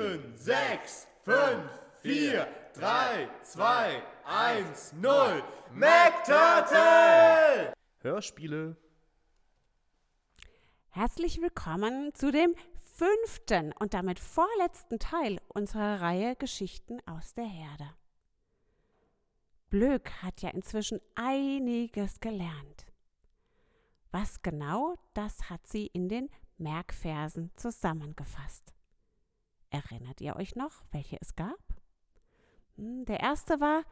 sieben, 0.00 0.36
sechs, 0.36 1.06
fünf, 1.22 1.70
vier, 2.00 2.46
drei, 2.74 3.28
zwei, 3.42 4.02
eins, 4.24 4.92
null. 4.94 5.42
MacTurtle! 5.72 7.72
Hörspiele. 7.98 8.76
Herzlich 10.88 11.40
willkommen 11.40 12.12
zu 12.14 12.32
dem 12.32 12.54
fünften 12.94 13.72
und 13.78 13.94
damit 13.94 14.18
vorletzten 14.18 14.98
Teil 14.98 15.40
unserer 15.48 16.00
Reihe 16.00 16.34
Geschichten 16.36 16.98
aus 17.06 17.34
der 17.34 17.44
Herde. 17.44 17.94
Blöck 19.68 20.10
hat 20.22 20.42
ja 20.42 20.50
inzwischen 20.50 21.00
einiges 21.14 22.18
gelernt. 22.20 22.86
Was 24.10 24.42
genau, 24.42 24.96
das 25.14 25.50
hat 25.50 25.68
sie 25.68 25.86
in 25.86 26.08
den 26.08 26.28
Merkversen 26.58 27.52
zusammengefasst. 27.54 28.74
Erinnert 29.70 30.20
ihr 30.20 30.36
euch 30.36 30.56
noch, 30.56 30.82
welche 30.90 31.16
es 31.20 31.36
gab? 31.36 31.58
Hm, 32.76 33.04
der 33.04 33.20
erste 33.20 33.60
war, 33.60 33.84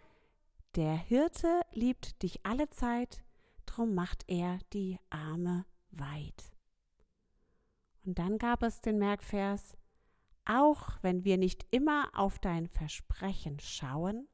der 0.74 0.96
Hirte 0.96 1.62
liebt 1.72 2.22
dich 2.22 2.44
alle 2.44 2.68
Zeit, 2.70 3.24
drum 3.66 3.94
macht 3.94 4.24
er 4.28 4.58
die 4.72 4.98
Arme 5.10 5.64
weit. 5.90 6.52
Und 8.04 8.18
dann 8.18 8.38
gab 8.38 8.62
es 8.62 8.80
den 8.80 8.98
Merkvers, 8.98 9.76
auch 10.44 10.98
wenn 11.02 11.24
wir 11.24 11.36
nicht 11.36 11.66
immer 11.70 12.10
auf 12.14 12.38
dein 12.38 12.66
Versprechen 12.66 13.60
schauen, 13.60 14.28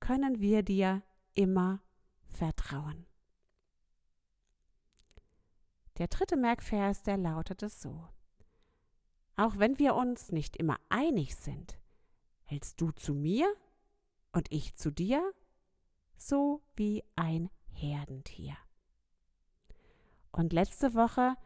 können 0.00 0.40
wir 0.40 0.62
dir 0.62 1.02
immer 1.34 1.82
vertrauen. 2.30 3.06
Der 5.98 6.06
dritte 6.08 6.36
Merkvers, 6.36 7.02
der 7.02 7.18
lautete 7.18 7.68
so. 7.68 8.08
Auch 9.38 9.56
wenn 9.56 9.78
wir 9.78 9.94
uns 9.94 10.32
nicht 10.32 10.56
immer 10.56 10.80
einig 10.88 11.36
sind, 11.36 11.78
hältst 12.42 12.80
du 12.80 12.90
zu 12.90 13.14
mir 13.14 13.48
und 14.32 14.50
ich 14.50 14.74
zu 14.74 14.90
dir, 14.90 15.32
so 16.16 16.60
wie 16.74 17.04
ein 17.14 17.48
Herdentier. 17.70 18.56
Und 20.32 20.52
letzte 20.52 20.92
Woche, 20.94 21.36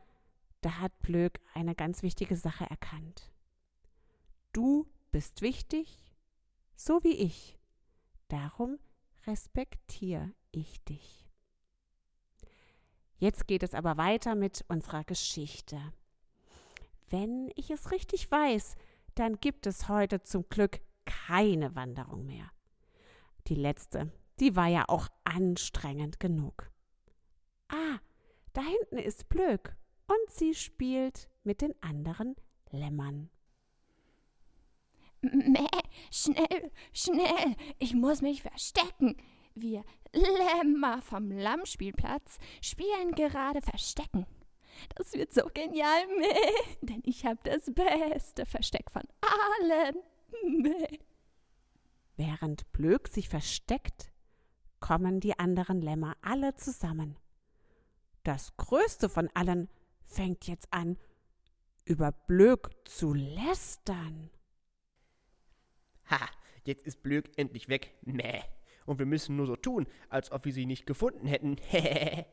da 0.62 0.78
hat 0.78 0.98
Blöck 1.00 1.38
eine 1.52 1.74
ganz 1.74 2.02
wichtige 2.02 2.34
Sache 2.34 2.64
erkannt. 2.64 3.30
Du 4.54 4.90
bist 5.10 5.42
wichtig, 5.42 6.14
so 6.74 7.04
wie 7.04 7.16
ich. 7.16 7.58
Darum 8.28 8.78
respektiere 9.26 10.32
ich 10.50 10.82
dich. 10.84 11.28
Jetzt 13.18 13.46
geht 13.46 13.62
es 13.62 13.74
aber 13.74 13.98
weiter 13.98 14.34
mit 14.34 14.64
unserer 14.68 15.04
Geschichte. 15.04 15.92
Wenn 17.12 17.50
ich 17.56 17.70
es 17.70 17.90
richtig 17.90 18.30
weiß, 18.30 18.74
dann 19.16 19.38
gibt 19.38 19.66
es 19.66 19.90
heute 19.90 20.22
zum 20.22 20.48
Glück 20.48 20.80
keine 21.04 21.76
Wanderung 21.76 22.24
mehr. 22.24 22.50
Die 23.48 23.54
letzte, 23.54 24.10
die 24.40 24.56
war 24.56 24.68
ja 24.68 24.86
auch 24.88 25.08
anstrengend 25.22 26.20
genug. 26.20 26.72
Ah, 27.68 27.98
da 28.54 28.62
hinten 28.62 28.96
ist 28.96 29.28
Blöck 29.28 29.76
und 30.06 30.30
sie 30.30 30.54
spielt 30.54 31.28
mit 31.44 31.60
den 31.60 31.74
anderen 31.82 32.34
Lämmern. 32.70 33.28
Mäh, 35.20 35.68
schnell, 36.10 36.72
schnell, 36.94 37.56
ich 37.78 37.92
muss 37.92 38.22
mich 38.22 38.40
verstecken. 38.40 39.18
Wir 39.54 39.84
Lämmer 40.14 41.02
vom 41.02 41.30
Lammspielplatz 41.30 42.38
spielen 42.62 43.12
gerade 43.14 43.60
Verstecken. 43.60 44.26
Das 44.96 45.12
wird 45.12 45.32
so 45.32 45.42
genial, 45.52 46.06
meh, 46.18 46.76
denn 46.82 47.02
ich 47.04 47.24
habe 47.24 47.38
das 47.44 47.70
beste 47.72 48.46
Versteck 48.46 48.90
von 48.90 49.02
allen. 49.20 49.96
Meh. 50.44 50.98
Während 52.16 52.70
Blöck 52.72 53.08
sich 53.08 53.28
versteckt, 53.28 54.12
kommen 54.80 55.20
die 55.20 55.38
anderen 55.38 55.80
Lämmer 55.80 56.16
alle 56.22 56.54
zusammen. 56.56 57.16
Das 58.22 58.56
größte 58.56 59.08
von 59.08 59.28
allen 59.34 59.68
fängt 60.04 60.46
jetzt 60.46 60.72
an, 60.72 60.98
über 61.84 62.12
Blöck 62.12 62.70
zu 62.84 63.12
lästern. 63.12 64.30
Ha, 66.10 66.28
jetzt 66.64 66.86
ist 66.86 67.02
Blöck 67.02 67.30
endlich 67.36 67.68
weg. 67.68 67.94
Meh. 68.02 68.42
Und 68.84 68.98
wir 68.98 69.06
müssen 69.06 69.36
nur 69.36 69.46
so 69.46 69.56
tun, 69.56 69.86
als 70.08 70.32
ob 70.32 70.44
wir 70.44 70.52
sie 70.52 70.66
nicht 70.66 70.86
gefunden 70.86 71.26
hätten. 71.26 71.56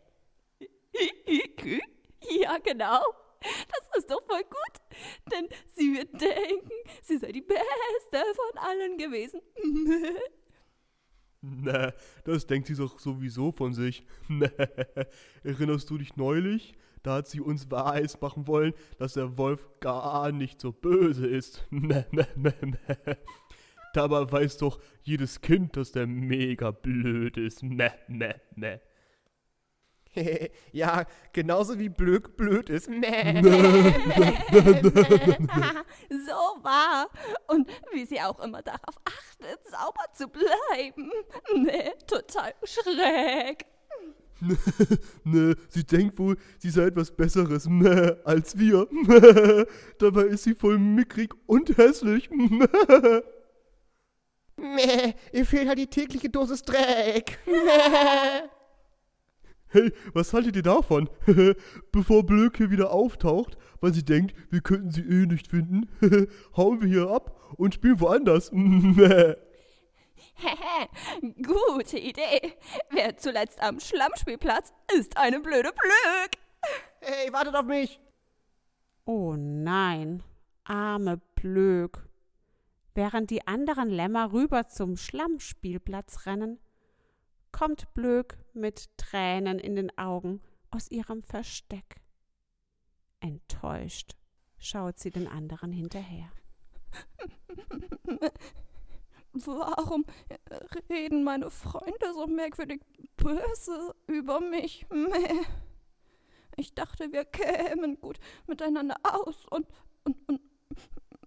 Ja, 2.49 2.57
genau. 2.57 3.01
Das 3.41 3.87
ist 3.97 4.09
doch 4.09 4.23
voll 4.25 4.43
gut. 4.43 4.81
Denn 5.31 5.47
sie 5.75 5.93
wird 5.93 6.19
denken, 6.19 6.71
sie 7.03 7.17
sei 7.17 7.31
die 7.31 7.41
Beste 7.41 7.61
von 8.11 8.57
allen 8.57 8.97
gewesen. 8.97 9.41
Na, 11.41 11.93
das 12.25 12.47
denkt 12.47 12.67
sie 12.67 12.75
doch 12.75 12.99
sowieso 12.99 13.53
von 13.53 13.73
sich. 13.73 14.05
Erinnerst 15.43 15.89
du 15.89 15.97
dich 15.97 16.17
neulich? 16.17 16.73
Da 17.01 17.15
hat 17.17 17.27
sie 17.27 17.39
uns 17.39 17.71
weiß 17.71 18.19
machen 18.19 18.45
wollen, 18.47 18.73
dass 18.97 19.13
der 19.13 19.37
Wolf 19.37 19.65
gar 19.79 20.33
nicht 20.33 20.59
so 20.59 20.73
böse 20.73 21.27
ist. 21.27 21.65
Dabei 23.93 24.29
weiß 24.31 24.57
doch 24.57 24.81
jedes 25.03 25.39
Kind, 25.39 25.77
dass 25.77 25.93
der 25.93 26.07
mega 26.07 26.71
blöd 26.71 27.37
ist. 27.37 27.63
Meh, 27.63 27.91
meh, 28.07 28.33
meh. 28.55 28.79
ja, 30.71 31.05
genauso 31.33 31.77
wie 31.79 31.89
Blöck 31.89 32.35
blöd 32.37 32.69
ist. 32.69 32.85
so 32.89 32.93
wahr. 36.63 37.09
Und 37.47 37.69
wie 37.91 38.05
sie 38.05 38.21
auch 38.21 38.39
immer 38.39 38.61
darauf 38.61 38.95
achtet, 39.05 39.59
sauber 39.65 40.05
zu 40.13 40.27
bleiben. 40.27 41.11
Nee, 41.55 41.91
total 42.07 42.53
schräg. 42.63 43.65
ne, 45.25 45.55
sie 45.67 45.83
denkt 45.83 46.17
wohl, 46.17 46.37
sie 46.59 46.69
sei 46.69 46.83
etwas 46.83 47.11
Besseres 47.11 47.67
meh, 47.67 48.13
als 48.23 48.57
wir. 48.57 48.87
Dabei 49.99 50.23
ist 50.23 50.45
sie 50.45 50.55
voll 50.55 50.79
mickrig 50.79 51.33
und 51.45 51.77
hässlich. 51.77 52.29
Meh, 54.55 55.13
ihr 55.33 55.45
fehlt 55.45 55.67
halt 55.67 55.79
die 55.79 55.87
tägliche 55.87 56.29
Dosis 56.29 56.63
Dreck. 56.63 57.37
Meh. 57.45 58.49
Hey, 59.71 59.93
was 60.13 60.33
haltet 60.33 60.55
ihr 60.55 60.63
davon? 60.63 61.07
Bevor 61.91 62.25
Blöck 62.25 62.57
hier 62.57 62.71
wieder 62.71 62.91
auftaucht, 62.91 63.55
weil 63.81 63.93
sie 63.93 64.03
denkt, 64.03 64.33
wir 64.49 64.61
könnten 64.61 64.89
sie 64.89 65.01
eh 65.01 65.27
nicht 65.27 65.47
finden, 65.47 65.87
hauen 66.57 66.81
wir 66.81 66.87
hier 66.87 67.11
ab 67.11 67.39
und 67.55 67.75
spielen 67.75 67.99
woanders. 67.99 68.49
Gute 68.51 69.37
Idee. 71.99 72.53
Wer 72.89 73.17
zuletzt 73.17 73.61
am 73.61 73.79
Schlammspielplatz 73.79 74.73
ist 74.97 75.15
eine 75.17 75.39
blöde 75.39 75.71
Blöck. 75.71 76.31
Hey, 77.01 77.31
wartet 77.31 77.53
auf 77.53 77.65
mich. 77.65 77.99
Oh 79.05 79.35
nein, 79.37 80.23
arme 80.63 81.21
Blöck. 81.35 82.09
Während 82.95 83.29
die 83.29 83.45
anderen 83.45 83.89
Lämmer 83.89 84.33
rüber 84.33 84.67
zum 84.67 84.97
Schlammspielplatz 84.97 86.25
rennen, 86.25 86.59
kommt 87.59 87.93
Blöck 87.93 88.37
mit 88.53 88.87
Tränen 88.95 89.59
in 89.59 89.75
den 89.75 89.97
Augen 89.97 90.41
aus 90.71 90.89
ihrem 90.89 91.21
Versteck. 91.21 91.97
Enttäuscht 93.19 94.15
schaut 94.57 94.97
sie 94.97 95.09
den 95.09 95.27
anderen 95.27 95.73
hinterher. 95.73 96.31
Warum 99.33 100.05
reden 100.89 101.25
meine 101.25 101.49
Freunde 101.51 102.13
so 102.13 102.27
merkwürdig 102.27 102.79
böse 103.17 103.93
über 104.07 104.39
mich? 104.39 104.85
Ich 106.55 106.73
dachte, 106.73 107.11
wir 107.11 107.25
kämen 107.25 107.99
gut 107.99 108.21
miteinander 108.47 108.95
aus 109.03 109.45
und, 109.47 109.67
und, 110.05 110.15
und 110.29 110.41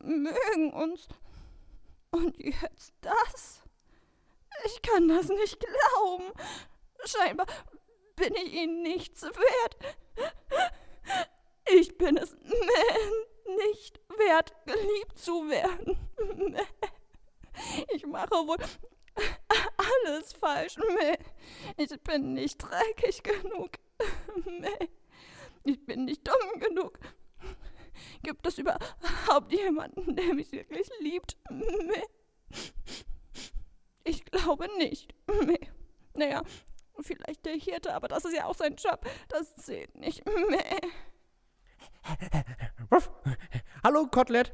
mögen 0.00 0.72
uns. 0.72 1.08
Und 2.10 2.38
jetzt 2.38 2.94
das? 3.02 3.62
Ich 4.64 4.82
kann 4.82 5.08
das 5.08 5.28
nicht 5.28 5.58
glauben. 5.60 6.32
Scheinbar 7.04 7.46
bin 8.16 8.34
ich 8.34 8.52
ihnen 8.52 8.82
nichts 8.82 9.22
wert. 9.22 9.96
Ich 11.70 11.96
bin 11.98 12.16
es 12.16 12.34
nicht 13.72 14.00
wert, 14.18 14.54
geliebt 14.66 15.18
zu 15.18 15.48
werden. 15.48 15.98
Ich 17.94 18.06
mache 18.06 18.30
wohl 18.46 18.58
alles 19.76 20.32
falsch. 20.32 20.76
Ich 21.76 22.00
bin 22.02 22.34
nicht 22.34 22.58
dreckig 22.58 23.22
genug. 23.22 23.70
Ich 25.64 25.84
bin 25.84 26.04
nicht 26.04 26.26
dumm 26.26 26.60
genug. 26.60 26.98
Gibt 28.22 28.46
es 28.46 28.58
überhaupt 28.58 29.52
jemanden, 29.52 30.16
der 30.16 30.34
mich 30.34 30.52
wirklich 30.52 30.88
liebt? 31.00 31.36
Ich 34.04 34.24
glaube 34.24 34.68
nicht. 34.78 35.14
Naja, 36.14 36.42
vielleicht 37.00 37.46
der 37.46 37.54
Hirte, 37.54 37.94
aber 37.94 38.06
das 38.06 38.26
ist 38.26 38.36
ja 38.36 38.44
auch 38.44 38.54
sein 38.54 38.76
Job. 38.76 39.00
Das 39.30 39.56
zählt 39.56 39.94
nicht. 39.94 40.22
Hallo, 43.82 44.06
Kotelett. 44.08 44.52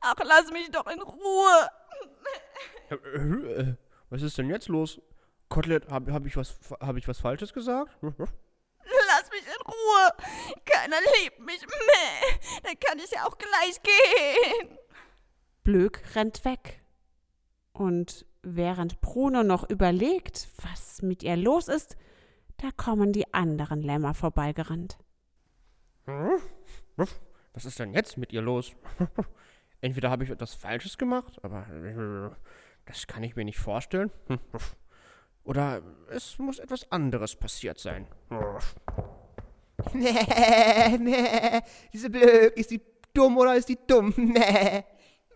Ach, 0.00 0.14
lass 0.24 0.50
mich 0.50 0.70
doch 0.70 0.86
in 0.86 1.00
Ruhe. 1.02 1.68
Was 4.10 4.22
ist 4.22 4.38
denn 4.38 4.48
jetzt 4.50 4.68
los? 4.68 5.00
Kotelett, 5.48 5.88
habe 5.90 6.12
hab 6.12 6.24
ich, 6.26 6.36
was- 6.36 6.58
hab 6.80 6.96
ich 6.96 7.06
was 7.08 7.18
Falsches 7.18 7.52
gesagt? 7.52 7.90
Lass 8.00 8.16
mich 9.30 9.44
in 9.46 9.62
Ruhe. 9.66 10.10
Keiner 10.64 10.96
liebt 11.20 11.40
mich. 11.40 11.60
Dann 12.62 12.78
kann 12.80 12.98
ich 12.98 13.10
ja 13.10 13.26
auch 13.26 13.36
gleich 13.36 13.80
gehen. 13.82 14.78
Blöck 15.62 16.02
rennt 16.14 16.44
weg. 16.44 16.79
Und 17.72 18.26
während 18.42 19.00
Bruno 19.00 19.42
noch 19.42 19.68
überlegt, 19.68 20.48
was 20.62 21.02
mit 21.02 21.22
ihr 21.22 21.36
los 21.36 21.68
ist, 21.68 21.96
da 22.58 22.70
kommen 22.76 23.12
die 23.12 23.32
anderen 23.32 23.82
Lämmer 23.82 24.14
vorbeigerannt. 24.14 24.98
Hm? 26.06 26.40
Was 27.52 27.64
ist 27.64 27.78
denn 27.78 27.92
jetzt 27.92 28.16
mit 28.16 28.32
ihr 28.32 28.42
los? 28.42 28.72
Entweder 29.80 30.10
habe 30.10 30.24
ich 30.24 30.30
etwas 30.30 30.54
Falsches 30.54 30.98
gemacht, 30.98 31.42
aber 31.42 31.66
äh, 31.68 32.30
das 32.86 33.06
kann 33.06 33.22
ich 33.22 33.36
mir 33.36 33.44
nicht 33.44 33.58
vorstellen. 33.58 34.10
Oder 35.44 35.82
es 36.10 36.38
muss 36.38 36.58
etwas 36.58 36.90
anderes 36.92 37.36
passiert 37.36 37.78
sein. 37.78 38.06
Nee, 39.94 40.98
nee. 40.98 41.60
Diese 41.90 42.10
Blöck, 42.10 42.54
ist 42.54 42.70
die 42.70 42.82
dumm 43.14 43.38
oder 43.38 43.54
ist 43.56 43.70
die 43.70 43.78
dumm? 43.86 44.12
Nee. 44.14 44.84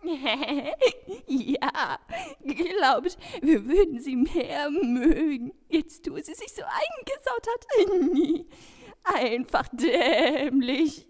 ja, 1.27 1.99
glaubt, 2.43 3.17
wir 3.41 3.65
würden 3.65 3.99
sie 3.99 4.15
mehr 4.15 4.69
mögen. 4.69 5.51
Jetzt, 5.69 6.09
wo 6.09 6.15
sie 6.17 6.33
sich 6.33 6.53
so 6.53 6.61
eingesaut 6.63 7.47
hat. 7.47 7.65
Einfach 9.21 9.67
dämlich. 9.71 11.07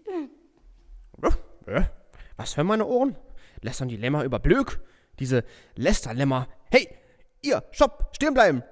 Was 2.36 2.56
hören 2.56 2.66
meine 2.66 2.86
Ohren? 2.86 3.16
Lästern 3.62 3.88
die 3.88 3.96
Lämmer 3.96 4.24
über 4.24 4.38
Blöck? 4.38 4.80
Diese 5.18 5.44
Lästerlämmer. 5.74 6.48
Hey, 6.70 6.88
ihr, 7.42 7.62
stopp, 7.70 8.10
stehen 8.14 8.34
bleiben. 8.34 8.62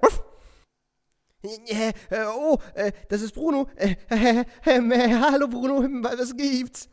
Äh, 1.43 1.93
oh, 2.35 2.57
äh, 2.73 2.91
das 3.09 3.21
ist 3.21 3.33
Bruno. 3.33 3.67
Äh, 3.75 3.95
hallo 4.65 5.47
Bruno, 5.47 5.81
was 6.01 6.35
gibt's? 6.35 6.89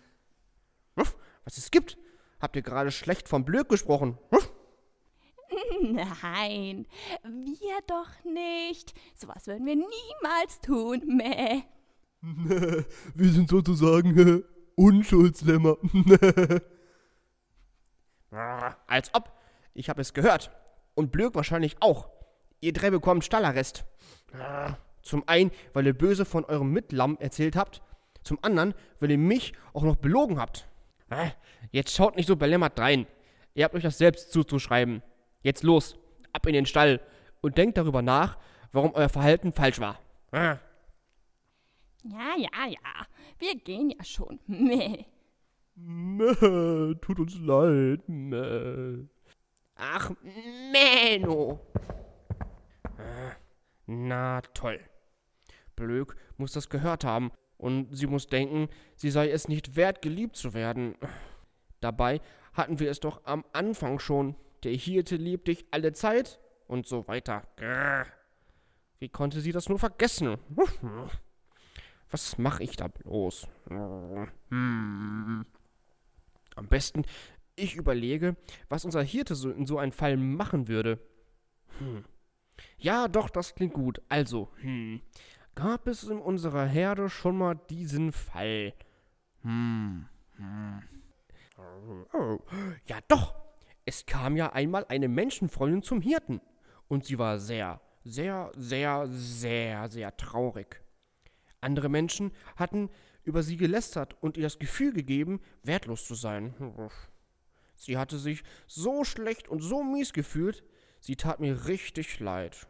Was 0.94 1.58
es 1.58 1.70
gibt? 1.70 1.96
Habt 2.42 2.56
ihr 2.56 2.62
gerade 2.62 2.90
schlecht 2.90 3.28
vom 3.28 3.44
Blöck 3.44 3.68
gesprochen? 3.68 4.18
Ruff. 4.32 4.52
Nein, 5.80 6.86
wir 7.22 7.78
doch 7.86 8.24
nicht. 8.24 8.94
Sowas 9.14 9.46
würden 9.46 9.64
wir 9.64 9.76
niemals 9.76 10.58
tun. 10.60 11.02
Meh. 11.06 11.62
Wir 13.14 13.32
sind 13.32 13.48
sozusagen 13.48 14.44
Unschuldslämmer. 14.76 15.76
Als 18.86 19.12
ob. 19.12 19.32
Ich 19.74 19.88
habe 19.88 20.00
es 20.00 20.12
gehört. 20.12 20.52
Und 20.94 21.10
Blöck 21.10 21.34
wahrscheinlich 21.34 21.76
auch. 21.80 22.08
Ihr 22.60 22.72
drei 22.72 22.90
bekommt 22.90 23.24
Stallarrest. 23.24 23.84
Zum 25.02 25.24
einen, 25.26 25.50
weil 25.72 25.86
ihr 25.86 25.98
böse 25.98 26.24
von 26.24 26.44
eurem 26.44 26.72
Mitlamm 26.72 27.18
erzählt 27.18 27.56
habt. 27.56 27.82
Zum 28.22 28.38
anderen, 28.42 28.74
weil 29.00 29.10
ihr 29.10 29.18
mich 29.18 29.52
auch 29.72 29.82
noch 29.82 29.96
belogen 29.96 30.38
habt. 30.38 30.68
Jetzt 31.70 31.94
schaut 31.94 32.16
nicht 32.16 32.26
so 32.26 32.36
belämmert 32.36 32.78
rein. 32.78 33.06
Ihr 33.54 33.64
habt 33.64 33.74
euch 33.74 33.82
das 33.82 33.98
selbst 33.98 34.32
zuzuschreiben. 34.32 35.02
Jetzt 35.42 35.62
los, 35.62 35.96
ab 36.32 36.46
in 36.46 36.54
den 36.54 36.66
Stall 36.66 37.00
und 37.40 37.58
denkt 37.58 37.76
darüber 37.78 38.02
nach, 38.02 38.38
warum 38.72 38.92
euer 38.94 39.08
Verhalten 39.08 39.52
falsch 39.52 39.80
war. 39.80 39.98
Ja, 40.32 40.58
ja, 42.36 42.66
ja. 42.66 43.06
Wir 43.38 43.56
gehen 43.56 43.90
ja 43.90 44.04
schon. 44.04 44.38
Meh. 44.46 45.04
Mäh, 45.74 46.94
tut 47.00 47.18
uns 47.18 47.38
leid. 47.38 48.08
Mäh. 48.08 49.06
Ach, 49.74 50.12
Menno. 50.72 51.60
Na 53.86 54.40
toll. 54.54 54.80
Blöck 55.74 56.16
muss 56.36 56.52
das 56.52 56.68
gehört 56.68 57.04
haben 57.04 57.32
und 57.62 57.96
sie 57.96 58.08
muss 58.08 58.26
denken, 58.26 58.68
sie 58.96 59.10
sei 59.10 59.30
es 59.30 59.46
nicht 59.46 59.76
wert, 59.76 60.02
geliebt 60.02 60.34
zu 60.34 60.52
werden. 60.52 60.96
Dabei 61.80 62.20
hatten 62.54 62.80
wir 62.80 62.90
es 62.90 62.98
doch 62.98 63.24
am 63.24 63.44
Anfang 63.52 64.00
schon. 64.00 64.34
Der 64.64 64.72
Hirte 64.72 65.14
liebt 65.14 65.46
dich 65.46 65.64
alle 65.70 65.92
Zeit 65.92 66.40
und 66.66 66.88
so 66.88 67.06
weiter. 67.06 67.42
Grrr. 67.56 68.06
Wie 68.98 69.08
konnte 69.08 69.40
sie 69.40 69.52
das 69.52 69.68
nur 69.68 69.78
vergessen? 69.78 70.38
Was 72.10 72.36
mache 72.36 72.64
ich 72.64 72.74
da 72.74 72.88
bloß? 72.88 73.46
Hm. 73.68 75.46
Am 76.56 76.68
besten, 76.68 77.04
ich 77.54 77.76
überlege, 77.76 78.36
was 78.68 78.84
unser 78.84 79.02
Hirte 79.02 79.36
so 79.36 79.50
in 79.52 79.66
so 79.66 79.78
einem 79.78 79.92
Fall 79.92 80.16
machen 80.16 80.66
würde. 80.66 80.98
Hm. 81.78 82.04
Ja, 82.78 83.06
doch, 83.06 83.30
das 83.30 83.54
klingt 83.54 83.74
gut. 83.74 84.02
Also, 84.08 84.50
hm. 84.62 85.00
Gab 85.54 85.86
es 85.86 86.04
in 86.04 86.18
unserer 86.18 86.66
Herde 86.66 87.10
schon 87.10 87.36
mal 87.36 87.54
diesen 87.68 88.12
Fall? 88.12 88.74
Hm. 89.42 90.06
hm. 90.36 90.82
Oh, 92.12 92.38
ja, 92.86 92.98
doch. 93.08 93.34
Es 93.84 94.06
kam 94.06 94.36
ja 94.36 94.52
einmal 94.52 94.86
eine 94.88 95.08
Menschenfreundin 95.08 95.82
zum 95.82 96.00
Hirten. 96.00 96.40
Und 96.88 97.04
sie 97.04 97.18
war 97.18 97.38
sehr, 97.38 97.80
sehr, 98.04 98.52
sehr, 98.56 99.06
sehr, 99.06 99.88
sehr 99.88 100.16
traurig. 100.16 100.82
Andere 101.60 101.88
Menschen 101.88 102.32
hatten 102.56 102.90
über 103.24 103.42
sie 103.42 103.56
gelästert 103.56 104.16
und 104.20 104.36
ihr 104.36 104.42
das 104.42 104.58
Gefühl 104.58 104.92
gegeben, 104.92 105.40
wertlos 105.62 106.06
zu 106.06 106.14
sein. 106.14 106.54
Sie 107.76 107.96
hatte 107.98 108.18
sich 108.18 108.42
so 108.66 109.04
schlecht 109.04 109.48
und 109.48 109.60
so 109.60 109.82
mies 109.82 110.12
gefühlt, 110.12 110.64
sie 111.00 111.16
tat 111.16 111.40
mir 111.40 111.66
richtig 111.66 112.20
leid. 112.20 112.66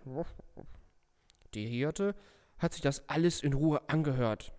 Die 1.55 1.67
Hirte 1.67 2.15
hat 2.63 2.73
sich 2.73 2.83
das 2.83 3.09
alles 3.09 3.43
in 3.43 3.53
Ruhe 3.53 3.81
angehört 3.89 4.53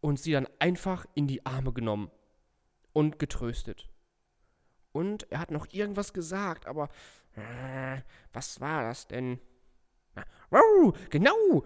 und 0.00 0.18
sie 0.18 0.32
dann 0.32 0.48
einfach 0.58 1.06
in 1.14 1.26
die 1.26 1.44
Arme 1.46 1.72
genommen 1.72 2.10
und 2.92 3.18
getröstet. 3.18 3.88
Und 4.92 5.30
er 5.30 5.38
hat 5.38 5.50
noch 5.50 5.68
irgendwas 5.72 6.12
gesagt, 6.12 6.66
aber 6.66 6.88
äh, 7.36 8.00
was 8.32 8.60
war 8.60 8.82
das 8.82 9.06
denn? 9.06 9.38
Wow, 10.50 10.94
genau! 11.10 11.64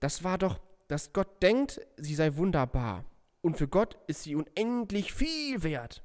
Das 0.00 0.22
war 0.24 0.36
doch, 0.36 0.60
dass 0.88 1.12
Gott 1.12 1.42
denkt, 1.42 1.80
sie 1.96 2.14
sei 2.14 2.36
wunderbar. 2.36 3.04
Und 3.40 3.56
für 3.56 3.68
Gott 3.68 3.96
ist 4.06 4.24
sie 4.24 4.34
unendlich 4.34 5.12
viel 5.12 5.62
wert. 5.62 6.02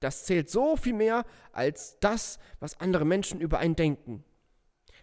Das 0.00 0.24
zählt 0.24 0.50
so 0.50 0.76
viel 0.76 0.94
mehr 0.94 1.24
als 1.52 1.98
das, 2.00 2.38
was 2.58 2.80
andere 2.80 3.04
Menschen 3.04 3.40
über 3.40 3.58
einen 3.58 3.76
denken. 3.76 4.24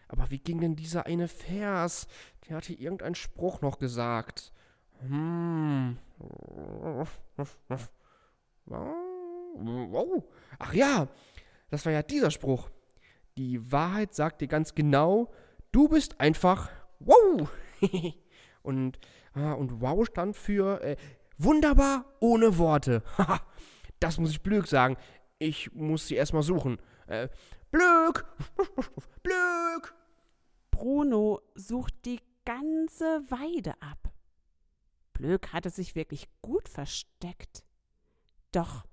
Aber 0.10 0.30
wie 0.32 0.40
ging 0.40 0.60
denn 0.60 0.76
dieser 0.76 1.06
eine 1.06 1.28
Vers? 1.28 2.08
Der 2.48 2.58
hatte 2.58 2.74
irgendeinen 2.74 3.16
Spruch 3.16 3.62
noch 3.62 3.80
gesagt. 3.80 4.52
Hm. 5.08 5.98
Ach 10.58 10.74
ja, 10.74 11.08
das 11.70 11.86
war 11.86 11.94
ja 11.94 12.04
dieser 12.04 12.32
Spruch. 12.32 12.70
Die 13.38 13.72
Wahrheit 13.72 14.14
sagt 14.14 14.42
dir 14.42 14.48
ganz 14.48 14.76
genau, 14.76 15.32
du 15.72 15.88
bist 15.88 16.20
einfach 16.20 16.70
wow. 17.00 17.50
und, 18.64 19.00
ah, 19.34 19.54
und 19.54 19.80
wow 19.80 20.06
stand 20.06 20.36
für 20.36 20.82
äh, 20.82 20.98
wunderbar 21.38 22.06
ohne 22.20 22.58
Worte. 22.58 23.04
das 24.00 24.18
muss 24.18 24.32
ich 24.32 24.42
Blöck 24.42 24.68
sagen. 24.68 24.98
Ich 25.38 25.72
muss 25.74 26.08
sie 26.08 26.16
erstmal 26.16 26.44
suchen. 26.44 26.80
Äh, 27.08 27.30
Blöck! 27.72 28.26
Blöck! 29.24 29.94
Bruno 30.80 31.42
sucht 31.56 31.94
die 32.06 32.22
ganze 32.46 33.30
Weide 33.30 33.74
ab. 33.82 34.14
Blöck 35.12 35.52
hatte 35.52 35.70
sich 35.70 35.94
wirklich 35.94 36.30
gut 36.42 36.70
versteckt. 36.70 37.66
Doch 38.54 38.86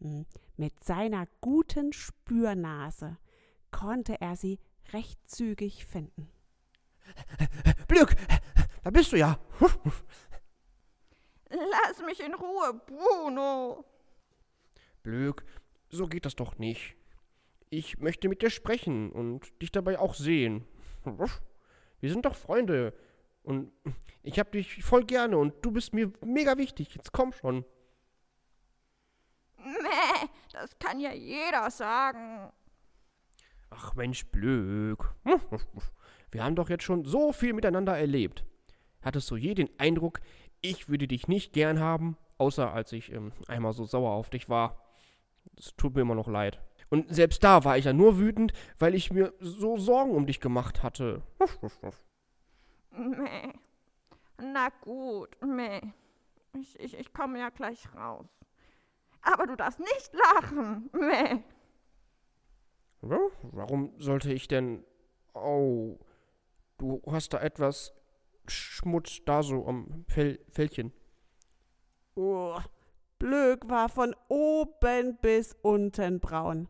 hm, 0.00 0.26
mit 0.56 0.82
seiner 0.82 1.28
guten 1.40 1.92
Spürnase 1.92 3.18
konnte 3.70 4.20
er 4.20 4.34
sie 4.34 4.58
recht 4.92 5.30
zügig 5.30 5.86
finden. 5.86 6.28
Blöck, 7.86 8.16
da 8.82 8.90
bist 8.90 9.12
du 9.12 9.16
ja. 9.16 9.38
Lass 11.50 12.04
mich 12.04 12.18
in 12.18 12.34
Ruhe, 12.34 12.82
Bruno. 12.84 13.84
Blöck, 15.04 15.44
so 15.88 16.08
geht 16.08 16.26
das 16.26 16.34
doch 16.34 16.58
nicht. 16.58 16.96
Ich 17.70 18.00
möchte 18.00 18.28
mit 18.28 18.42
dir 18.42 18.50
sprechen 18.50 19.12
und 19.12 19.62
dich 19.62 19.70
dabei 19.70 20.00
auch 20.00 20.14
sehen. 20.14 20.66
Wir 22.00 22.10
sind 22.10 22.24
doch 22.24 22.34
Freunde. 22.34 22.94
Und 23.42 23.72
ich 24.22 24.38
hab 24.38 24.52
dich 24.52 24.84
voll 24.84 25.04
gerne 25.04 25.38
und 25.38 25.54
du 25.64 25.70
bist 25.70 25.94
mir 25.94 26.12
mega 26.24 26.58
wichtig. 26.58 26.94
Jetzt 26.94 27.12
komm 27.12 27.32
schon. 27.32 27.64
Meh, 29.56 30.28
das 30.52 30.78
kann 30.78 31.00
ja 31.00 31.12
jeder 31.12 31.70
sagen. 31.70 32.52
Ach 33.70 33.94
Mensch, 33.94 34.26
Blöck. 34.26 35.14
Wir 36.30 36.44
haben 36.44 36.56
doch 36.56 36.68
jetzt 36.68 36.84
schon 36.84 37.04
so 37.04 37.32
viel 37.32 37.52
miteinander 37.52 37.96
erlebt. 37.96 38.44
Hattest 39.00 39.30
du 39.30 39.36
je 39.36 39.54
den 39.54 39.70
Eindruck, 39.78 40.20
ich 40.60 40.88
würde 40.88 41.08
dich 41.08 41.28
nicht 41.28 41.52
gern 41.52 41.78
haben, 41.78 42.16
außer 42.36 42.72
als 42.72 42.92
ich 42.92 43.12
ähm, 43.12 43.32
einmal 43.46 43.72
so 43.72 43.84
sauer 43.84 44.10
auf 44.10 44.28
dich 44.30 44.48
war? 44.48 44.78
Es 45.56 45.74
tut 45.76 45.94
mir 45.94 46.02
immer 46.02 46.14
noch 46.14 46.28
leid. 46.28 46.60
Und 46.90 47.14
selbst 47.14 47.44
da 47.44 47.64
war 47.64 47.76
ich 47.76 47.84
ja 47.84 47.92
nur 47.92 48.18
wütend, 48.18 48.52
weil 48.78 48.94
ich 48.94 49.12
mir 49.12 49.34
so 49.40 49.76
Sorgen 49.76 50.12
um 50.12 50.26
dich 50.26 50.40
gemacht 50.40 50.82
hatte. 50.82 51.22
Meh. 52.90 53.52
Na 54.40 54.68
gut, 54.80 55.36
meh. 55.44 55.80
Ich, 56.54 56.78
ich, 56.80 56.98
ich 56.98 57.12
komme 57.12 57.38
ja 57.38 57.50
gleich 57.50 57.94
raus. 57.94 58.26
Aber 59.20 59.46
du 59.46 59.56
darfst 59.56 59.80
nicht 59.80 60.12
lachen. 60.14 60.88
Meh. 60.92 61.42
Warum 63.00 63.92
sollte 63.98 64.32
ich 64.32 64.48
denn. 64.48 64.84
Oh, 65.34 65.98
du 66.78 67.02
hast 67.06 67.32
da 67.32 67.40
etwas 67.40 67.92
Schmutz 68.46 69.20
da 69.24 69.42
so 69.42 69.66
am 69.66 70.04
Fell, 70.08 70.40
Fellchen. 70.50 70.92
Oh, 72.14 72.58
Blöck 73.18 73.68
war 73.68 73.88
von 73.88 74.16
oben 74.28 75.18
bis 75.20 75.54
unten 75.62 76.18
braun. 76.18 76.68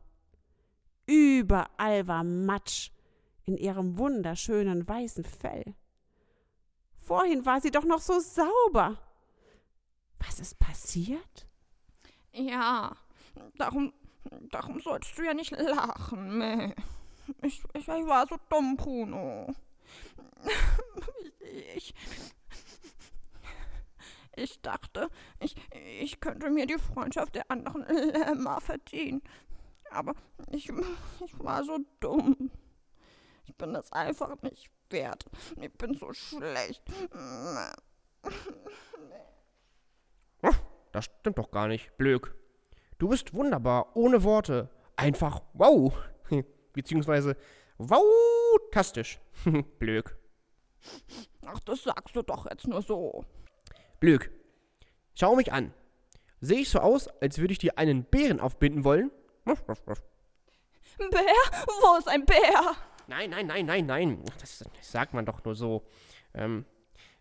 Überall 1.08 2.06
war 2.06 2.22
Matsch 2.22 2.90
in 3.44 3.56
ihrem 3.56 3.96
wunderschönen 3.96 4.86
weißen 4.86 5.24
Fell. 5.24 5.74
Vorhin 6.98 7.46
war 7.46 7.62
sie 7.62 7.70
doch 7.70 7.84
noch 7.84 8.02
so 8.02 8.20
sauber. 8.20 8.98
Was 10.18 10.38
ist 10.38 10.58
passiert? 10.58 11.48
Ja, 12.32 12.94
darum, 13.56 13.94
darum 14.50 14.80
sollst 14.80 15.16
du 15.16 15.22
ja 15.22 15.32
nicht 15.32 15.52
lachen. 15.52 16.36
Meh. 16.36 16.74
Ich, 17.42 17.62
ich, 17.72 17.88
ich 17.88 18.06
war 18.06 18.26
so 18.26 18.36
dumm, 18.50 18.76
Bruno. 18.76 19.54
Ich, 21.74 21.94
ich 24.36 24.60
dachte, 24.60 25.08
ich, 25.40 25.56
ich 26.00 26.20
könnte 26.20 26.50
mir 26.50 26.66
die 26.66 26.78
Freundschaft 26.78 27.34
der 27.34 27.50
anderen 27.50 27.82
Lämmer 27.86 28.60
verdienen. 28.60 29.22
Aber 29.90 30.14
ich, 30.50 30.70
ich 31.24 31.38
war 31.38 31.64
so 31.64 31.78
dumm. 32.00 32.50
Ich 33.44 33.54
bin 33.56 33.72
das 33.72 33.90
einfach 33.92 34.40
nicht 34.42 34.70
wert. 34.90 35.24
Ich 35.60 35.72
bin 35.72 35.94
so 35.94 36.12
schlecht. 36.12 36.82
Das 40.92 41.04
stimmt 41.04 41.38
doch 41.38 41.50
gar 41.50 41.68
nicht, 41.68 41.96
Blöck. 41.96 42.34
Du 42.98 43.08
bist 43.08 43.32
wunderbar, 43.34 43.96
ohne 43.96 44.24
Worte. 44.24 44.68
Einfach 44.96 45.42
wow. 45.52 45.94
Beziehungsweise 46.72 47.36
wow-tastisch. 47.78 49.20
Blöck. 49.78 50.18
Ach, 51.46 51.60
das 51.60 51.84
sagst 51.84 52.16
du 52.16 52.22
doch 52.22 52.48
jetzt 52.50 52.66
nur 52.66 52.82
so. 52.82 53.24
Blöck. 54.00 54.30
Schau 55.14 55.36
mich 55.36 55.52
an. 55.52 55.72
Sehe 56.40 56.60
ich 56.60 56.68
so 56.68 56.78
aus, 56.80 57.08
als 57.20 57.38
würde 57.38 57.52
ich 57.52 57.58
dir 57.58 57.78
einen 57.78 58.04
Bären 58.04 58.40
aufbinden 58.40 58.84
wollen? 58.84 59.10
Bär? 59.56 61.34
Wo 61.66 61.98
ist 61.98 62.08
ein 62.08 62.24
Bär? 62.24 62.76
Nein, 63.06 63.30
nein, 63.30 63.46
nein, 63.46 63.66
nein, 63.66 63.86
nein. 63.86 64.24
Das, 64.40 64.64
sagt 64.82 65.14
man 65.14 65.24
doch 65.24 65.44
nur 65.44 65.54
so. 65.54 65.86
Ähm, 66.34 66.66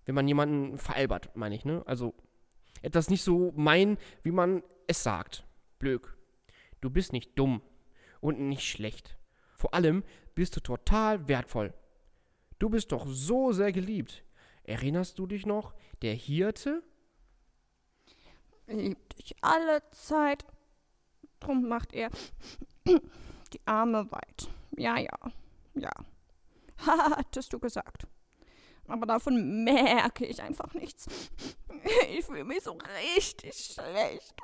wenn 0.06 0.16
man 0.16 0.28
jemanden 0.28 0.78
veralbert, 0.78 1.36
meine 1.36 1.56
ich, 1.56 1.66
ne? 1.66 1.84
Also 1.86 2.14
etwas 2.82 3.10
nicht 3.10 3.24
so 3.24 3.52
meinen, 3.56 3.98
wie 4.24 4.32
man 4.32 4.64
es 4.88 5.04
sagt. 5.04 5.46
Blöck. 5.80 6.18
Du 6.82 6.90
bist 6.90 7.14
nicht 7.14 7.38
dumm 7.38 7.62
und 8.22 8.40
nicht 8.40 8.64
schlecht. 8.64 9.18
Vor 9.56 9.74
allem 9.74 10.04
bist 10.36 10.56
du 10.56 10.60
total 10.60 11.28
wertvoll. 11.28 11.74
Du 12.60 12.70
bist 12.70 12.92
doch 12.92 13.06
so 13.08 13.52
sehr 13.52 13.72
geliebt. 13.72 14.24
Erinnerst 14.64 15.18
du 15.20 15.28
dich 15.28 15.46
noch? 15.46 15.74
Der 16.02 16.14
Hirte? 16.14 16.84
Liebt 18.68 19.18
dich 19.18 19.36
alle 19.42 19.82
Zeit. 19.92 20.46
Drum 21.40 21.68
macht 21.68 21.94
er 21.94 22.10
die 22.86 23.62
Arme 23.66 24.12
weit. 24.12 24.50
Ja, 24.76 24.98
ja, 24.98 25.18
ja. 25.76 25.92
Hattest 26.78 27.54
du 27.54 27.60
gesagt. 27.60 28.08
Aber 28.88 29.06
davon 29.06 29.64
merke 29.64 30.26
ich 30.26 30.42
einfach 30.42 30.74
nichts. 30.74 31.08
Ich 32.10 32.26
fühle 32.26 32.44
mich 32.44 32.64
so 32.64 32.76
richtig 33.06 33.54
schlecht. 33.54 34.36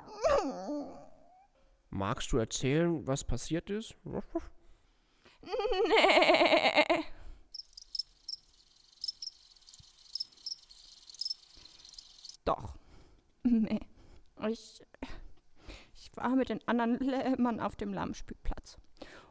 Magst 1.89 2.31
du 2.31 2.37
erzählen, 2.37 3.05
was 3.07 3.23
passiert 3.23 3.69
ist? 3.71 3.95
Nee. 4.03 4.21
Doch. 12.45 12.75
Nee. 13.43 13.79
Ich, 14.47 14.82
war 16.23 16.35
mit 16.35 16.49
den 16.49 16.65
anderen 16.67 16.97
Lämmern 16.99 17.59
auf 17.59 17.75
dem 17.75 17.93
Lammspielplatz, 17.93 18.77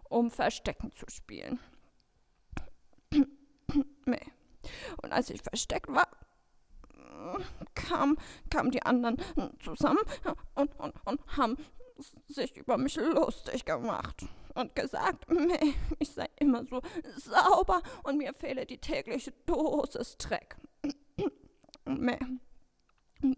um 0.09 0.31
Verstecken 0.31 0.93
zu 0.93 1.07
spielen. 1.09 1.59
nee. 4.07 4.27
Und 5.03 5.13
als 5.13 5.31
ich 5.31 5.43
versteckt 5.43 5.89
war, 5.89 6.09
kam, 7.75 8.17
kamen 8.51 8.71
die 8.71 8.83
anderen 8.83 9.17
zusammen 9.61 10.01
und, 10.55 10.79
und, 10.79 10.95
und 11.05 11.37
haben 11.37 11.57
sich 12.29 12.57
über 12.57 12.79
mich 12.79 12.97
lustig 12.97 13.65
gemacht 13.65 14.25
und 14.55 14.75
gesagt, 14.75 15.31
meh, 15.31 15.75
ich 15.99 16.11
sei 16.11 16.29
immer 16.37 16.65
so 16.65 16.81
sauber 17.17 17.83
und 18.03 18.19
mir 18.19 18.35
fehle 18.35 18.67
die 18.67 18.79
tägliche 18.79 19.33
Dosis 19.47 20.17
Dreck. 20.19 20.57
Meh. 21.85 22.19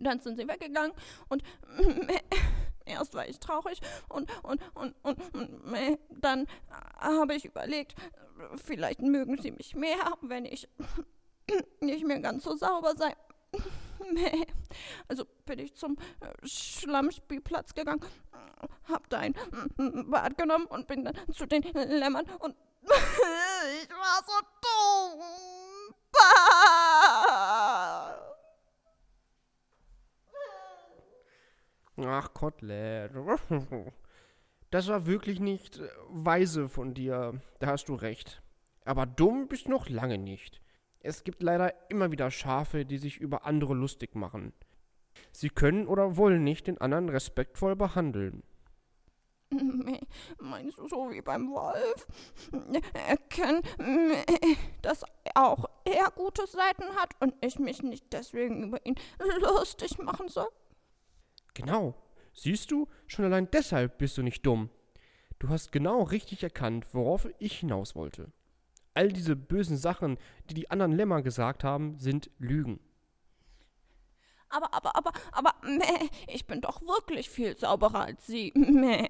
Dann 0.01 0.21
sind 0.21 0.37
sie 0.37 0.49
weggegangen 0.49 0.93
und 1.29 1.43
meh, 1.79 2.21
erst 2.85 3.15
war 3.15 3.29
ich 3.29 3.41
traurig 3.41 3.81
und, 4.09 4.31
und, 4.43 4.61
und, 4.75 4.95
und, 5.03 5.35
und 5.35 5.99
dann 6.11 6.47
habe 6.99 7.35
ich 7.35 7.45
überlegt, 7.45 7.95
vielleicht 8.57 9.01
mögen 9.01 9.41
sie 9.41 9.53
mich 9.53 9.75
mehr, 9.75 10.19
wenn 10.23 10.45
ich 10.45 10.69
nicht 11.81 12.07
mehr 12.07 12.21
ganz 12.21 12.45
so 12.45 12.57
sauber 12.57 12.95
sei. 12.97 13.15
Also 15.09 15.25
bin 15.47 15.61
ich 15.61 15.75
zum 15.75 15.97
äh, 16.21 16.47
Schlammspielplatz 16.47 17.75
gegangen, 17.75 18.05
hab 18.89 19.09
da 19.09 19.19
ein 19.19 19.35
Bad 19.77 20.37
genommen 20.37 20.67
und 20.67 20.87
bin 20.87 21.05
dann 21.05 21.15
zu 21.33 21.47
den 21.47 21.63
Lämmern 21.63 22.27
und 22.41 22.55
ich 22.83 23.91
war 23.91 24.23
so 24.27 24.33
dumm. 24.61 25.23
Ach, 31.99 32.33
Kotelett. 32.33 33.13
Das 34.71 34.89
war 34.89 35.07
wirklich 35.07 35.39
nicht 35.39 35.79
äh, 35.79 35.89
weise 36.09 36.69
von 36.69 36.95
dir. 36.95 37.41
Da 37.61 37.69
hast 37.69 37.89
du 37.89 37.95
recht. 37.95 38.43
Aber 38.85 39.07
dumm 39.07 39.47
bist 39.47 39.67
du 39.67 39.71
noch 39.71 39.89
lange 39.89 40.19
nicht. 40.19 40.61
Es 40.99 41.23
gibt 41.23 41.45
leider 41.45 41.73
immer 41.91 42.11
wieder 42.11 42.33
Schafe, 42.33 42.85
die 42.85 42.99
sich 42.99 43.19
über 43.19 43.47
andere 43.47 43.75
lustig 43.75 44.17
machen. 44.17 44.53
Sie 45.31 45.49
können 45.49 45.87
oder 45.87 46.17
wollen 46.17 46.43
nicht 46.43 46.67
den 46.67 46.79
anderen 46.79 47.09
respektvoll 47.09 47.77
behandeln. 47.77 48.43
Meinst 50.41 50.79
du 50.79 50.89
so 50.89 51.09
wie 51.11 51.23
beim 51.23 51.51
Wolf? 51.51 52.09
Erkennen, 52.95 53.63
dass 54.83 55.05
auch 55.35 55.67
er 55.85 56.11
gute 56.17 56.49
Seiten 56.49 56.97
hat 56.97 57.11
und 57.21 57.35
ich 57.43 57.61
mich 57.61 57.83
nicht 57.83 58.13
deswegen 58.13 58.65
über 58.65 58.85
ihn 58.85 58.97
lustig 59.41 59.99
machen 59.99 60.29
soll? 60.29 60.49
Genau. 61.55 61.95
Siehst 62.33 62.71
du, 62.71 62.89
schon 63.07 63.25
allein 63.25 63.49
deshalb 63.51 63.99
bist 63.99 64.19
du 64.19 64.23
nicht 64.23 64.45
dumm. 64.45 64.71
Du 65.39 65.49
hast 65.49 65.73
genau 65.73 66.03
richtig 66.03 66.43
erkannt, 66.43 66.87
worauf 66.93 67.29
ich 67.39 67.61
hinaus 67.61 67.95
wollte. 67.95 68.33
All 68.95 69.09
diese 69.09 69.37
bösen 69.37 69.77
Sachen, 69.77 70.19
die 70.49 70.55
die 70.55 70.71
anderen 70.71 70.93
Lämmer 70.93 71.23
gesagt 71.23 71.65
haben, 71.65 71.99
sind 71.99 72.31
Lügen. 72.39 72.81
Aber, 74.49 74.73
aber, 74.73 74.97
aber, 74.97 75.13
aber, 75.33 75.55
meh, 75.63 76.09
ich 76.29 76.47
bin 76.47 76.61
doch 76.61 76.81
wirklich 76.83 77.29
viel 77.29 77.59
sauberer 77.59 78.03
als 78.03 78.27
Sie. 78.27 78.53
Meh. 78.55 79.09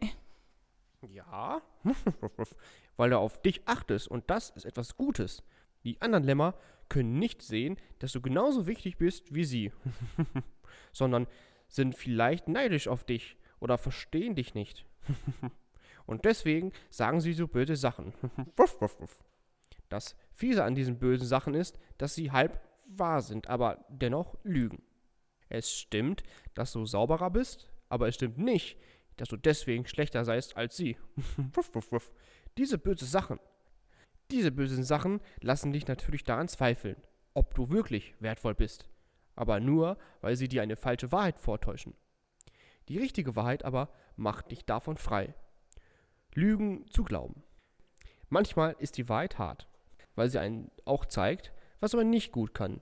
Ja, 1.10 1.60
weil 2.96 3.10
du 3.10 3.18
auf 3.18 3.42
dich 3.42 3.66
achtest 3.68 4.08
und 4.08 4.30
das 4.30 4.50
ist 4.50 4.64
etwas 4.64 4.96
Gutes. 4.96 5.42
Die 5.84 6.00
anderen 6.00 6.24
Lämmer 6.24 6.54
können 6.88 7.18
nicht 7.18 7.42
sehen, 7.42 7.76
dass 7.98 8.12
du 8.12 8.22
genauso 8.22 8.66
wichtig 8.66 8.96
bist 8.96 9.34
wie 9.34 9.44
sie, 9.44 9.72
sondern 10.92 11.26
sind 11.74 11.96
vielleicht 11.96 12.46
neidisch 12.46 12.86
auf 12.86 13.04
dich 13.04 13.36
oder 13.58 13.78
verstehen 13.78 14.36
dich 14.36 14.54
nicht. 14.54 14.86
und 16.06 16.24
deswegen 16.24 16.72
sagen 16.90 17.20
sie 17.20 17.32
so 17.32 17.48
böse 17.48 17.76
Sachen. 17.76 18.14
Das 19.88 20.16
Fiese 20.32 20.64
an 20.64 20.74
diesen 20.74 20.98
bösen 20.98 21.26
Sachen 21.26 21.54
ist, 21.54 21.78
dass 21.98 22.14
sie 22.14 22.30
halb 22.30 22.60
wahr 22.86 23.22
sind, 23.22 23.48
aber 23.48 23.84
dennoch 23.88 24.36
lügen. 24.44 24.82
Es 25.48 25.72
stimmt, 25.72 26.22
dass 26.54 26.72
du 26.72 26.86
sauberer 26.86 27.30
bist, 27.30 27.70
aber 27.88 28.08
es 28.08 28.14
stimmt 28.14 28.38
nicht, 28.38 28.78
dass 29.16 29.28
du 29.28 29.36
deswegen 29.36 29.86
schlechter 29.86 30.24
seist 30.24 30.56
als 30.56 30.76
sie. 30.76 30.96
diese 32.56 32.78
bösen 32.78 33.08
Sachen, 33.08 33.40
diese 34.30 34.52
bösen 34.52 34.84
Sachen 34.84 35.20
lassen 35.40 35.72
dich 35.72 35.86
natürlich 35.86 36.24
daran 36.24 36.48
zweifeln, 36.48 36.96
ob 37.34 37.54
du 37.54 37.70
wirklich 37.70 38.14
wertvoll 38.20 38.54
bist, 38.54 38.88
aber 39.36 39.60
nur, 39.60 39.98
weil 40.20 40.36
sie 40.36 40.48
dir 40.48 40.62
eine 40.62 40.76
falsche 40.76 41.12
Wahrheit 41.12 41.38
vortäuschen. 41.38 41.94
Die 42.88 42.98
richtige 42.98 43.36
Wahrheit 43.36 43.64
aber 43.64 43.88
macht 44.16 44.50
dich 44.50 44.64
davon 44.64 44.96
frei. 44.96 45.34
Lügen 46.34 46.86
zu 46.90 47.04
glauben. 47.04 47.42
Manchmal 48.28 48.76
ist 48.78 48.96
die 48.96 49.08
Wahrheit 49.08 49.38
hart, 49.38 49.68
weil 50.14 50.28
sie 50.28 50.40
einen 50.40 50.70
auch 50.84 51.04
zeigt, 51.06 51.52
was 51.80 51.94
man 51.94 52.10
nicht 52.10 52.32
gut 52.32 52.54
kann. 52.54 52.80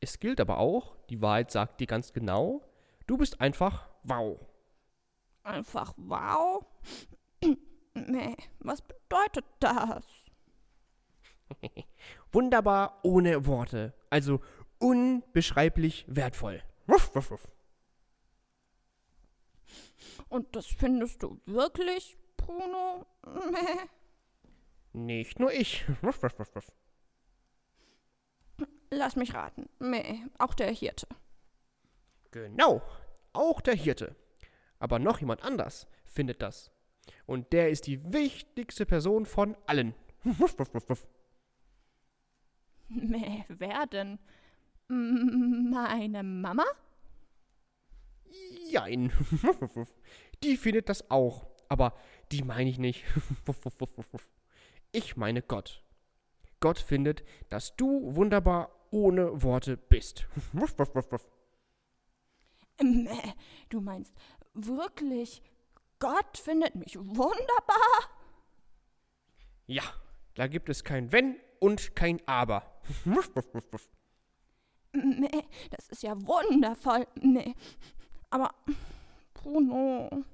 Es 0.00 0.18
gilt 0.18 0.40
aber 0.40 0.58
auch, 0.58 0.96
die 1.10 1.20
Wahrheit 1.20 1.50
sagt 1.50 1.80
dir 1.80 1.86
ganz 1.86 2.12
genau, 2.12 2.62
du 3.06 3.16
bist 3.16 3.40
einfach 3.40 3.88
wow. 4.02 4.40
Einfach 5.44 5.92
wow? 5.96 6.64
nee, 7.94 8.36
was 8.60 8.82
bedeutet 8.82 9.44
das? 9.60 10.04
Wunderbar 12.32 12.98
ohne 13.02 13.46
Worte, 13.46 13.94
also 14.10 14.40
unbeschreiblich 14.82 16.04
wertvoll. 16.08 16.62
Wuff, 16.86 17.14
wuff, 17.14 17.30
wuff. 17.30 17.48
Und 20.28 20.54
das 20.56 20.66
findest 20.66 21.22
du 21.22 21.40
wirklich, 21.46 22.18
Bruno? 22.36 23.06
Nee. 23.24 23.88
Nicht 24.92 25.38
nur 25.38 25.52
ich. 25.52 25.84
Wuff, 26.02 26.22
wuff, 26.22 26.38
wuff, 26.38 26.54
wuff. 26.54 26.72
Lass 28.90 29.16
mich 29.16 29.32
raten. 29.32 29.70
Nee, 29.78 30.26
auch 30.38 30.52
der 30.52 30.70
Hirte. 30.70 31.06
Genau, 32.30 32.82
auch 33.32 33.60
der 33.60 33.74
Hirte. 33.74 34.16
Aber 34.78 34.98
noch 34.98 35.20
jemand 35.20 35.42
anders 35.42 35.86
findet 36.04 36.42
das. 36.42 36.70
Und 37.24 37.52
der 37.52 37.70
ist 37.70 37.86
die 37.86 38.12
wichtigste 38.12 38.84
Person 38.84 39.24
von 39.24 39.56
allen. 39.66 39.94
Wuff, 40.24 40.58
wuff, 40.58 40.74
wuff, 40.74 40.88
wuff. 40.88 41.08
Nee, 42.88 43.44
wer 43.48 43.86
denn? 43.86 44.18
Meine 44.88 46.22
Mama? 46.22 46.64
Jein. 48.70 49.12
Die 50.42 50.56
findet 50.56 50.88
das 50.88 51.10
auch. 51.10 51.46
Aber 51.68 51.94
die 52.30 52.42
meine 52.42 52.68
ich 52.68 52.78
nicht. 52.78 53.04
Ich 54.94 55.16
meine 55.16 55.40
Gott. 55.40 55.82
Gott 56.60 56.78
findet, 56.78 57.24
dass 57.48 57.74
du 57.76 58.14
wunderbar 58.14 58.70
ohne 58.90 59.42
Worte 59.42 59.78
bist. 59.78 60.28
Du 63.70 63.80
meinst 63.80 64.14
wirklich, 64.52 65.42
Gott 65.98 66.36
findet 66.36 66.74
mich 66.74 66.98
wunderbar? 66.98 68.10
Ja, 69.66 69.82
da 70.34 70.46
gibt 70.46 70.68
es 70.68 70.84
kein 70.84 71.10
Wenn 71.10 71.36
und 71.58 71.96
kein 71.96 72.20
Aber. 72.26 72.80
Nee, 74.92 75.44
das 75.70 75.88
ist 75.88 76.02
ja 76.02 76.14
wundervoll. 76.26 77.06
Nee, 77.20 77.54
aber 78.30 78.50
Bruno, 79.34 80.24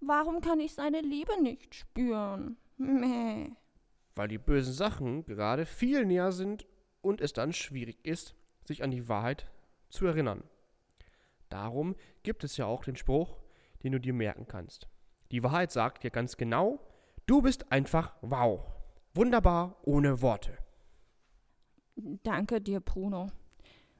warum 0.00 0.40
kann 0.40 0.60
ich 0.60 0.74
seine 0.74 1.00
Liebe 1.00 1.42
nicht 1.42 1.74
spüren? 1.74 2.56
Nee. 2.76 3.52
Weil 4.14 4.28
die 4.28 4.38
bösen 4.38 4.72
Sachen 4.72 5.24
gerade 5.24 5.66
viel 5.66 6.04
näher 6.04 6.32
sind 6.32 6.66
und 7.00 7.20
es 7.20 7.32
dann 7.32 7.52
schwierig 7.52 8.04
ist, 8.04 8.34
sich 8.64 8.82
an 8.82 8.90
die 8.90 9.08
Wahrheit 9.08 9.50
zu 9.88 10.06
erinnern. 10.06 10.44
Darum 11.48 11.96
gibt 12.22 12.44
es 12.44 12.56
ja 12.56 12.66
auch 12.66 12.84
den 12.84 12.96
Spruch, 12.96 13.36
den 13.82 13.92
du 13.92 14.00
dir 14.00 14.12
merken 14.12 14.46
kannst. 14.46 14.88
Die 15.30 15.42
Wahrheit 15.42 15.72
sagt 15.72 16.04
dir 16.04 16.10
ganz 16.10 16.36
genau, 16.36 16.80
du 17.26 17.42
bist 17.42 17.70
einfach 17.72 18.14
wow. 18.20 18.60
Wunderbar 19.14 19.76
ohne 19.82 20.22
Worte. 20.22 20.56
Danke 21.96 22.60
dir, 22.60 22.80
Bruno. 22.80 23.30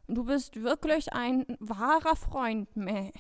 Du 0.09 0.25
bist 0.25 0.63
wirklich 0.63 1.13
ein 1.13 1.45
wahrer 1.61 2.17
Freund, 2.17 2.75
Meh. 2.77 3.13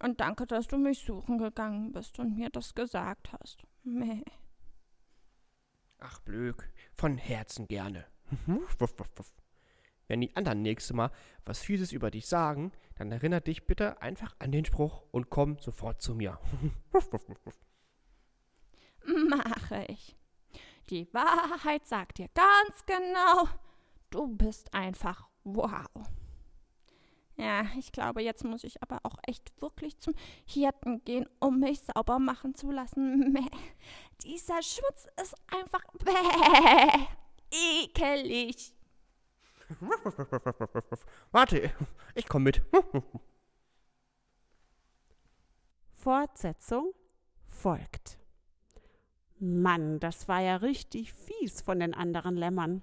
Und 0.00 0.20
danke, 0.20 0.46
dass 0.46 0.66
du 0.66 0.76
mich 0.78 0.98
suchen 0.98 1.38
gegangen 1.38 1.92
bist 1.92 2.18
und 2.18 2.36
mir 2.36 2.50
das 2.50 2.74
gesagt 2.74 3.32
hast. 3.32 3.62
Meh. 3.84 4.24
Ach, 6.00 6.18
Blöck, 6.20 6.70
von 6.96 7.16
Herzen 7.16 7.68
gerne. 7.68 8.04
Wuff. 8.46 8.94
Wenn 10.08 10.20
die 10.20 10.34
anderen 10.34 10.62
nächste 10.62 10.94
Mal 10.94 11.10
was 11.44 11.60
Fieses 11.60 11.92
über 11.92 12.10
dich 12.10 12.26
sagen, 12.26 12.72
dann 12.96 13.12
erinnere 13.12 13.42
dich 13.42 13.66
bitte 13.66 14.02
einfach 14.02 14.34
an 14.40 14.50
den 14.50 14.64
Spruch 14.64 15.04
und 15.12 15.30
komm 15.30 15.58
sofort 15.60 16.02
zu 16.02 16.14
mir. 16.16 16.40
Mache 19.28 19.84
ich. 19.88 20.16
Die 20.90 21.12
Wahrheit 21.14 21.86
sagt 21.86 22.18
dir 22.18 22.28
ganz 22.34 22.84
genau, 22.86 23.48
du 24.10 24.26
bist 24.36 24.74
einfach 24.74 25.28
wow. 25.46 25.86
Ja, 27.36 27.66
ich 27.78 27.92
glaube, 27.92 28.22
jetzt 28.22 28.44
muss 28.44 28.64
ich 28.64 28.82
aber 28.82 29.00
auch 29.02 29.16
echt 29.26 29.52
wirklich 29.60 29.98
zum 29.98 30.14
Hirten 30.46 31.04
gehen, 31.04 31.28
um 31.38 31.60
mich 31.60 31.80
sauber 31.82 32.18
machen 32.18 32.54
zu 32.54 32.70
lassen. 32.70 33.32
Meh. 33.32 33.48
Dieser 34.22 34.62
Schmutz 34.62 35.06
ist 35.22 35.34
einfach 35.54 35.82
bäh, 36.04 37.06
ekelig. 37.84 38.72
Warte, 41.32 41.72
ich 42.14 42.28
komm 42.28 42.44
mit. 42.44 42.62
Fortsetzung 45.94 46.92
folgt. 47.48 48.18
Mann, 49.38 50.00
das 50.00 50.28
war 50.28 50.40
ja 50.40 50.56
richtig 50.56 51.12
fies 51.12 51.60
von 51.60 51.80
den 51.80 51.92
anderen 51.94 52.36
Lämmern. 52.36 52.82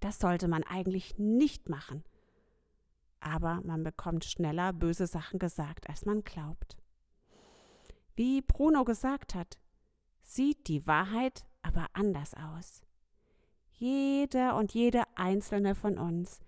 Das 0.00 0.18
sollte 0.18 0.48
man 0.48 0.62
eigentlich 0.62 1.18
nicht 1.18 1.68
machen. 1.68 2.04
Aber 3.20 3.60
man 3.64 3.82
bekommt 3.82 4.24
schneller 4.24 4.72
böse 4.72 5.06
Sachen 5.06 5.38
gesagt, 5.38 5.88
als 5.88 6.04
man 6.04 6.22
glaubt. 6.22 6.76
Wie 8.14 8.42
Bruno 8.42 8.84
gesagt 8.84 9.34
hat, 9.34 9.58
sieht 10.22 10.68
die 10.68 10.86
Wahrheit 10.86 11.46
aber 11.62 11.86
anders 11.92 12.34
aus. 12.34 12.82
Jeder 13.70 14.56
und 14.56 14.74
jede 14.74 15.04
einzelne 15.16 15.74
von 15.74 15.98
uns 15.98 16.40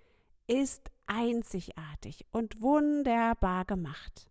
ist 0.46 0.90
einzigartig 1.06 2.26
und 2.32 2.60
wunderbar 2.60 3.64
gemacht. 3.64 4.30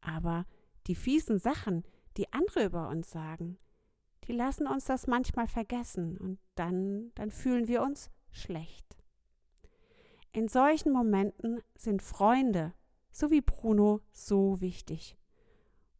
Aber 0.00 0.46
die 0.86 0.94
fiesen 0.94 1.38
Sachen, 1.38 1.84
die 2.16 2.32
andere 2.32 2.64
über 2.64 2.88
uns 2.88 3.10
sagen, 3.10 3.58
die 4.26 4.32
lassen 4.32 4.66
uns 4.66 4.84
das 4.86 5.06
manchmal 5.06 5.48
vergessen 5.48 6.16
und 6.18 6.38
dann, 6.54 7.12
dann 7.14 7.30
fühlen 7.30 7.68
wir 7.68 7.82
uns 7.82 8.10
schlecht. 8.30 8.96
In 10.32 10.48
solchen 10.48 10.92
Momenten 10.92 11.62
sind 11.76 12.02
Freunde, 12.02 12.74
so 13.12 13.30
wie 13.30 13.40
Bruno, 13.40 14.00
so 14.10 14.60
wichtig. 14.60 15.16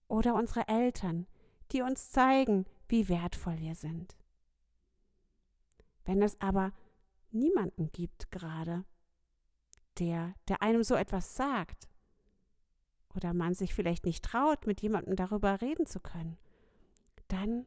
Oder 0.08 0.34
unsere 0.34 0.66
Eltern, 0.68 1.26
die 1.70 1.82
uns 1.82 2.10
zeigen, 2.10 2.66
wie 2.88 3.08
wertvoll 3.08 3.58
wir 3.58 3.74
sind. 3.74 4.16
Wenn 6.04 6.22
es 6.22 6.40
aber 6.40 6.72
niemanden 7.30 7.90
gibt 7.92 8.30
gerade, 8.30 8.84
der, 9.98 10.34
der 10.48 10.62
einem 10.62 10.82
so 10.82 10.94
etwas 10.94 11.36
sagt, 11.36 11.88
oder 13.14 13.32
man 13.32 13.54
sich 13.54 13.74
vielleicht 13.74 14.04
nicht 14.04 14.24
traut, 14.24 14.66
mit 14.66 14.80
jemandem 14.82 15.16
darüber 15.16 15.60
reden 15.60 15.86
zu 15.86 16.00
können, 16.00 16.36
dann, 17.28 17.66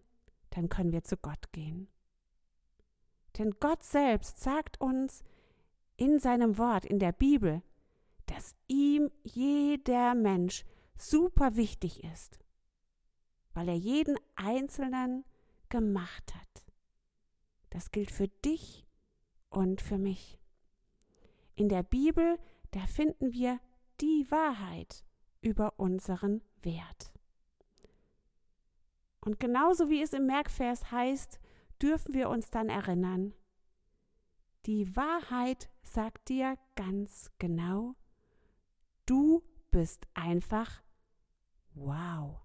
dann 0.58 0.70
können 0.70 0.92
wir 0.92 1.04
zu 1.04 1.18
Gott 1.18 1.52
gehen. 1.52 1.88
Denn 3.38 3.52
Gott 3.60 3.84
selbst 3.84 4.40
sagt 4.40 4.82
uns 4.82 5.24
in 5.98 6.18
seinem 6.18 6.58
Wort, 6.58 6.84
in 6.84 6.98
der 6.98 7.12
Bibel, 7.12 7.62
dass 8.26 8.56
ihm 8.68 9.12
jeder 9.22 10.16
Mensch 10.16 10.66
super 10.98 11.56
wichtig 11.56 12.04
ist, 12.04 12.40
weil 13.54 13.70
er 13.70 13.76
jeden 13.76 14.18
Einzelnen 14.36 15.26
gemacht 15.70 16.34
hat. 16.34 16.66
Das 17.70 17.92
gilt 17.92 18.10
für 18.10 18.28
dich 18.28 18.84
und 19.50 19.80
für 19.80 20.00
mich. 20.00 20.40
In 21.54 21.70
der 21.70 21.84
Bibel, 21.84 22.40
da 22.72 22.80
finden 22.88 23.32
wir 23.32 23.60
die 24.02 24.26
Wahrheit 24.32 25.06
über 25.40 25.80
unseren 25.80 26.42
Wert. 26.64 27.14
Und 29.22 29.40
genauso 29.40 29.90
wie 29.90 30.02
es 30.02 30.14
im 30.14 30.26
Merkvers 30.26 30.92
heißt, 30.92 31.40
dürfen 31.82 32.14
wir 32.14 32.30
uns 32.30 32.50
dann 32.50 32.70
erinnern, 32.70 33.34
die 34.66 34.96
Wahrheit 34.96 35.70
sagt 35.82 36.30
dir 36.30 36.58
ganz 36.76 37.32
genau, 37.40 37.96
du 39.06 39.44
bist 39.72 40.08
einfach 40.14 40.84
wow. 41.74 42.42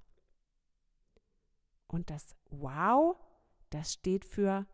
Und 1.89 2.11
das 2.11 2.37
wow, 2.51 3.17
das 3.71 3.95
steht 3.95 4.25
für 4.25 4.67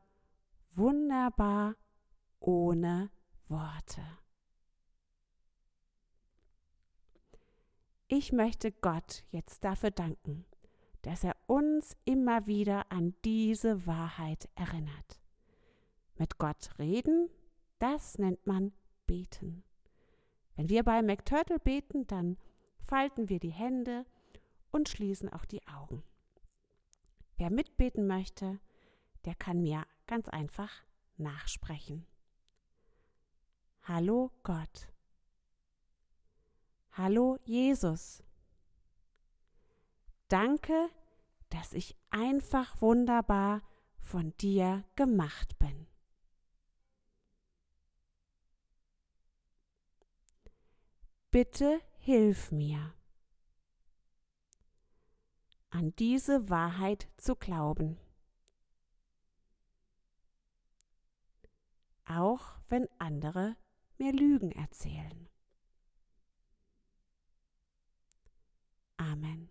wunderbar 0.72 1.76
ohne 2.38 3.11
Worte. 3.48 4.02
Ich 8.06 8.32
möchte 8.32 8.72
Gott 8.72 9.24
jetzt 9.30 9.64
dafür 9.64 9.90
danken, 9.90 10.46
dass 11.02 11.24
er 11.24 11.37
uns 11.46 11.96
immer 12.04 12.46
wieder 12.46 12.90
an 12.90 13.14
diese 13.24 13.87
Wahrheit 13.87 14.48
erinnert. 14.54 15.20
Mit 16.16 16.38
Gott 16.38 16.70
reden, 16.78 17.30
das 17.78 18.18
nennt 18.18 18.46
man 18.46 18.72
beten. 19.06 19.62
Wenn 20.56 20.68
wir 20.68 20.82
bei 20.82 21.02
McTurtle 21.02 21.61
beten, 21.61 22.06
dann 22.08 22.37
falten 22.80 23.28
wir 23.28 23.38
die 23.38 23.52
Hände 23.52 24.04
und 24.70 24.88
schließen 24.88 25.32
auch 25.32 25.44
die 25.44 25.66
Augen. 25.68 26.02
Wer 27.37 27.50
mitbeten 27.50 28.06
möchte, 28.06 28.58
der 29.24 29.34
kann 29.37 29.62
mir 29.62 29.84
ganz 30.06 30.28
einfach 30.28 30.82
nachsprechen. 31.16 32.06
Hallo 33.84 34.32
Gott. 34.42 34.88
Hallo 36.92 37.38
Jesus. 37.44 38.24
Danke, 40.28 40.90
dass 41.48 41.72
ich 41.72 41.96
einfach 42.10 42.80
wunderbar 42.82 43.62
von 43.98 44.36
dir 44.36 44.84
gemacht 44.94 45.58
bin. 45.58 45.86
Bitte 51.30 51.80
hilf 51.98 52.52
mir, 52.52 52.94
an 55.70 55.94
diese 55.96 56.48
Wahrheit 56.48 57.08
zu 57.16 57.36
glauben. 57.36 57.98
Auch 62.06 62.58
wenn 62.68 62.88
andere 62.98 63.56
mir 63.98 64.12
Lügen 64.12 64.52
erzählen. 64.52 65.28
Amen. 68.96 69.50